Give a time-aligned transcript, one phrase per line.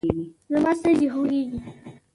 [0.51, 1.57] زما سترګې خوږیږي